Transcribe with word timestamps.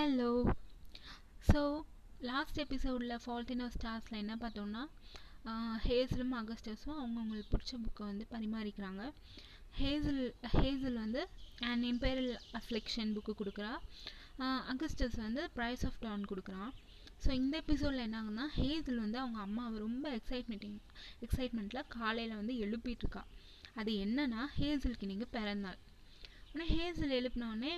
Hello 0.00 0.28
so 1.48 1.60
last 2.20 2.58
எபிசோடில் 2.58 3.14
fault 3.24 3.50
in 3.50 3.62
ஸ்டார்ஸில் 3.70 4.16
என்ன 4.16 4.34
பார்த்தோம்னா 4.36 4.82
ஹேசலும் 5.86 6.32
அகஸ்டஸும் 6.36 6.98
அவங்கவுங்களுக்கு 7.00 7.50
பிடிச்ச 7.50 7.72
புக்கை 7.82 8.04
வந்து 8.04 8.26
பரிமாறிக்கிறாங்க. 8.30 9.02
ஹேசல் 9.80 10.22
ஹேசல் 10.54 10.94
வந்து 10.94 11.28
அண்ட் 11.60 11.84
இம்பேரல் 11.84 12.30
அஃப்ளெக்ஷன் 12.52 13.12
புக்கு 13.16 13.34
கொடுக்குறா. 13.40 13.72
அகஸ்டஸ் 14.72 15.16
வந்து 15.16 15.50
ப்ரைஸ் 15.56 15.84
ஆஃப் 15.86 16.00
டான் 16.00 16.24
கொடுக்குறான் 16.24 16.72
ஸோ 17.24 17.30
இந்த 17.32 17.56
எபிசோடில் 17.56 18.06
என்ன 18.08 18.48
ஹேசல் 18.56 18.98
வந்து 18.98 19.18
அவங்க 19.18 19.40
அம்மாவை 19.40 19.78
ரொம்ப 19.78 20.08
எக்ஸைட்மெண்ட்டிங் 20.10 20.78
எக்ஸைட்மெண்ட்டில் 21.20 21.88
காலையில் 21.88 22.36
வந்து 22.36 22.52
எழுப்பிட்டுருக்கா 22.52 23.24
அது 23.74 23.92
என்னன்னா 23.92 24.44
ஹேசலுக்கு 24.58 25.06
இன்றைக்கி 25.08 25.28
பிறந்தாள் 25.30 25.78
ஆனால் 26.52 26.68
ஹேசல் 26.68 27.18
எழுப்பினோடனே 27.20 27.72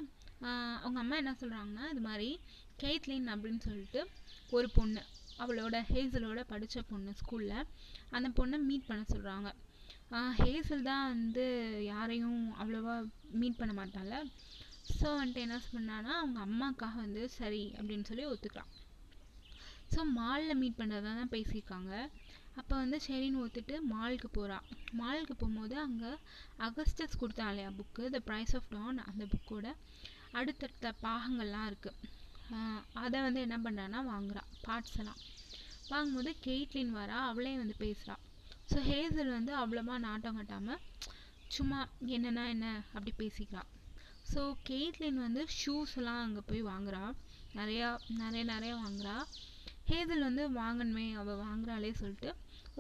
அவங்க 0.82 0.98
அம்மா 1.00 1.16
என்ன 1.16 1.36
சொல்கிறாங்கன்னா 1.40 1.90
இது 1.90 2.00
மாதிரி 2.00 2.40
கெய்த்லின் 2.82 3.28
அப்படின்னு 3.34 3.58
சொல்லிட்டு 3.58 4.06
ஒரு 4.50 4.70
பொண்ணு 4.70 5.02
அவளோட 5.38 5.76
ஹேசலோட 5.90 6.40
படித்த 6.40 6.82
பொண்ணு 6.82 7.12
ஸ்கூலில் 7.22 7.66
அந்த 8.10 8.28
பொண்ணை 8.28 8.58
மீட் 8.58 8.86
பண்ண 8.86 9.04
சொல்கிறாங்க 9.12 9.50
ஹேசல் 10.36 10.82
தான் 10.82 11.08
வந்து 11.08 11.44
யாரையும் 11.84 12.54
அவ்வளோவா 12.58 13.08
மீட் 13.32 13.56
பண்ண 13.56 13.72
மாட்டாள் 13.72 14.28
ஸோ 15.00 15.08
வந்துட்டு 15.18 15.36
என்ன 15.36 15.60
பண்ணான்னா 15.72 16.12
அவங்க 16.14 16.40
அம்மாக்காக 16.40 16.96
வந்து 16.96 17.28
சரி 17.28 17.74
அப்படின்னு 17.78 18.02
சொல்லி 18.02 18.26
ஒத்துக்கிறான் 18.26 18.70
ஸோ 19.94 20.00
மாலில் 20.16 20.54
மீட் 20.54 20.78
பண்ணுறதா 20.78 21.14
தான் 21.14 21.30
பேசியிருக்காங்க. 21.30 22.08
அப்போ 22.60 22.74
வந்து 22.82 22.98
சரின்னு 23.06 23.42
ஒத்துட்டு 23.44 23.76
மாலுக்கு 23.92 24.28
போகிறா 24.36 24.58
மாலுக்கு 25.00 25.34
போகும்போது 25.34 25.76
அங்கே 25.86 26.10
அகஸ்டஸ் 26.66 27.20
கொடுத்தான் 27.20 27.50
இல்லையா 27.52 27.70
book 27.78 28.04
the 28.14 28.20
price 28.28 28.54
of 28.58 28.70
dawn 28.74 29.00
அந்த 29.10 29.24
புக்கோட 29.32 29.66
அடுத்தடுத்த 30.38 30.92
பாகங்கள்லாம் 31.06 31.68
இருக்குது 31.70 32.10
அதை 33.04 33.18
வந்து 33.26 33.40
என்ன 33.46 33.56
பண்ணுறான்னா 33.64 34.00
வாங்குறா 34.12 34.42
பார்ட்ஸ் 34.66 34.98
எல்லாம். 35.02 35.20
வாங்கும்போது 35.90 36.30
கெய்ட்லின் 36.46 36.92
வரா 36.98 37.18
அவளே 37.30 37.52
வந்து 37.62 37.74
பேசுகிறா 37.82 38.16
ஸோ 38.70 38.78
ஹேசல் 38.90 39.36
வந்து 39.38 39.52
அவ்வளோமா 39.62 39.96
நாட்டம் 40.06 40.38
கட்டாமல் 40.38 40.82
சும்மா 41.56 41.78
என்னென்னா 42.16 42.44
என்ன 42.54 42.66
அப்படி 42.94 43.12
பேசிக்கிறா. 43.22 43.62
ஸோ 44.32 44.40
கெய்ட்லின் 44.68 45.18
வந்து 45.24 45.42
ஷூஸ் 45.60 45.94
எல்லாம் 46.00 46.20
அங்கே 46.26 46.42
போய் 46.50 46.62
வாங்குறா. 46.72 47.02
நிறையா 47.58 47.88
நிறைய 48.20 48.42
நிறைய 48.52 48.72
வாங்குறா. 48.84 49.16
ஹேசல் 49.90 50.26
வந்து 50.28 50.44
வாங்கணுமே 50.60 51.06
அவள் 51.20 51.42
வாங்குறாளே 51.46 51.90
சொல்லிட்டு 52.00 52.30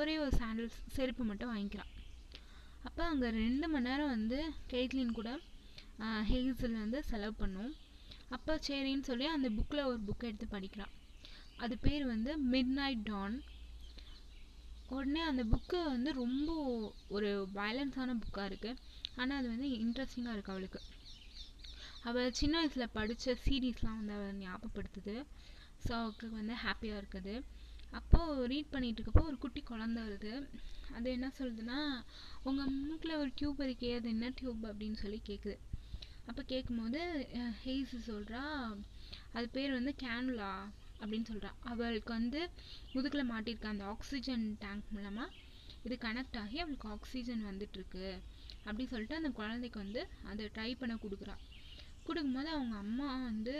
ஒரே 0.00 0.14
ஒரு 0.24 0.32
சாண்டில்ஸ் 0.40 0.78
செருப்பு 0.96 1.22
மட்டும் 1.30 1.52
வாங்கிக்கிறான் 1.52 1.92
அப்போ 2.88 3.02
அங்கே 3.10 3.28
ரெண்டு 3.42 3.66
மணி 3.72 3.86
நேரம் 3.88 4.12
வந்து 4.16 4.38
கெய்ட்லின் 4.72 5.16
கூட 5.18 5.30
ஹேசல் 6.30 6.82
வந்து 6.84 7.00
செலவு 7.10 7.34
பண்ணும். 7.42 7.72
அப்போ 8.36 8.52
சரின்னு 8.66 9.08
சொல்லி 9.10 9.26
அந்த 9.36 9.48
புக்கில் 9.56 9.88
ஒரு 9.90 9.98
புக்கை 10.06 10.28
எடுத்து 10.30 10.46
படிக்கிறான் 10.54 10.92
அது 11.64 11.74
பேர் 11.84 12.04
வந்து 12.12 12.32
மிட் 12.52 12.72
நைட் 12.78 13.04
டான் 13.10 13.36
உடனே 14.96 15.20
அந்த 15.30 15.42
புக்கு 15.52 15.78
வந்து 15.94 16.10
ரொம்ப 16.22 16.48
ஒரு 17.16 17.28
வயலன்ஸான 17.58 18.16
புக்காக 18.24 18.48
இருக்குது 18.50 18.80
ஆனால் 19.20 19.38
அது 19.40 19.48
வந்து 19.54 19.68
இன்ட்ரெஸ்டிங்காக 19.84 20.34
இருக்குது 20.36 20.54
அவளுக்கு. 20.56 20.80
அவள் 22.08 22.36
சின்ன 22.40 22.54
வயசில் 22.60 22.94
படித்த 22.96 23.34
சீரீஸ்லாம் 23.44 23.98
வந்து 24.00 24.14
அவள் 24.18 24.38
ஞாபகப்படுத்துது. 24.42 25.14
ஸோ 25.86 25.92
அவருக்கு 26.00 26.28
வந்து 26.40 26.56
ஹாப்பியாக 26.64 27.00
இருக்குது. 27.02 27.34
அப்போது 27.98 28.46
ரீட் 28.52 28.72
பண்ணிகிட்டு 28.74 29.00
இருக்கப்போ 29.00 29.24
ஒரு 29.30 29.38
குட்டி 29.44 29.60
குழந்த 29.70 29.98
வருது. 30.06 30.32
அது 30.96 31.08
என்ன 31.16 31.28
சொல்லுதுன்னா 31.38 31.78
உங்கள் 32.48 32.72
மூக்கில் 32.78 33.18
ஒரு 33.22 33.30
டியூப் 33.38 33.60
இருக்கே 33.66 33.90
அது 33.98 34.08
என்ன 34.14 34.26
டியூப் 34.38 34.62
அப்படின்னு 34.70 34.98
சொல்லி 35.02 35.18
கேட்குது 35.30 35.56
அப்போ 36.28 36.42
கேட்கும்போது 36.52 37.00
ஹெய்ஸு 37.62 37.98
சொல்கிறா 38.10 38.42
அது 39.36 39.46
பேர் 39.56 39.76
வந்து 39.78 39.92
கேனுலா 40.02 40.52
அப்படின்னு 41.00 41.28
சொல்கிறா 41.30 41.50
அவளுக்கு 41.70 42.12
வந்து 42.18 42.40
முதுகில் 42.94 43.30
மாட்டியிருக்க 43.30 43.68
அந்த 43.72 43.84
ஆக்சிஜன் 43.94 44.44
டேங்க் 44.64 44.92
மூலமாக 44.96 45.34
இது 45.86 45.94
கனெக்ட் 46.04 46.38
ஆகி 46.42 46.58
அவளுக்கு 46.64 46.88
ஆக்சிஜன் 46.96 47.42
வந்துட்டுருக்கு. 47.50 48.06
அப்படி 48.66 48.84
சொல்லிட்டு 48.92 49.18
அந்த 49.20 49.30
குழந்தைக்கு 49.38 49.78
வந்து 49.84 50.02
அதை 50.30 50.44
ட்ரை 50.56 50.70
பண்ண 50.80 50.94
கொடுக்குறா. 51.04 51.34
கொடுக்கும்போது 52.06 52.50
அவங்க 52.56 52.76
அம்மா 52.84 53.08
வந்து 53.30 53.54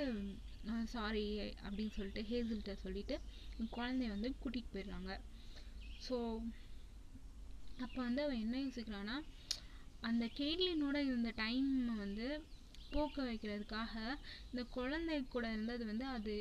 சாரி 0.95 1.25
அப்படின்னு 1.67 1.95
சொல்லிட்டு 1.99 2.23
ஹேசில்கிட்ட 2.31 2.75
சொல்லிவிட்டு 2.85 3.17
குழந்தைய 3.77 4.11
வந்து 4.15 4.29
கூட்டிகிட்டு 4.43 4.75
போயிடுறாங்க. 4.75 5.13
ஸோ 6.07 6.17
அப்போ 7.85 7.99
வந்து 8.07 8.23
அவன் 8.25 8.43
என்ன 8.45 8.57
யோசிக்கிறான்னா 8.65 9.17
அந்த 10.09 10.25
கேட்லினோட 10.41 10.97
இருந்த 11.09 11.31
டைம் 11.43 11.71
வந்து 12.05 12.27
போக்க 12.95 13.17
வைக்கிறதுக்காக 13.29 13.93
இந்த 14.51 14.63
குழந்தை 14.77 15.15
கூட 15.35 15.45
இருந்தது 15.55 15.83
வந்து 15.91 16.07
அது 16.17 16.33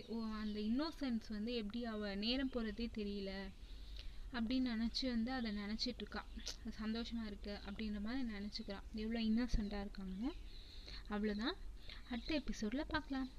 அந்த 0.43 0.57
இன்னோசன்ஸ் 0.69 1.27
வந்து 1.35 1.51
எப்படி 1.61 1.81
அவள் 1.93 2.21
நேரம் 2.23 2.53
போகிறதே 2.55 2.87
தெரியல 2.97 3.33
அப்படின்னு 4.37 4.73
நினச்சி 4.75 5.05
வந்து 5.13 5.31
அதை 5.37 5.49
நினச்சிட்ருக்கா 5.61 6.21
அது 6.59 6.73
சந்தோஷமாக 6.83 7.29
இருக்குது 7.31 7.61
அப்படின்ற 7.67 8.01
மாதிரி 8.07 8.21
நினச்சிக்கிறான். 8.35 8.85
எவ்வளோ 9.03 9.21
இன்னோசண்ட்டாக 9.29 9.85
இருக்காங்க 9.85 10.23
அவ்வளோதான் 11.15 11.55
அடுத்த 12.11 12.31
எபிசோடில் 12.41 12.91
பார்க்கலாம். 12.93 13.29